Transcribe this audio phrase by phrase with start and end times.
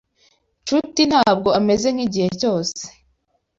[0.61, 2.81] Nshuti ntabwo ameze nkigihe cyose.